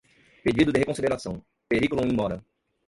[0.43, 2.43] pedido de reconsideração, periculum in mora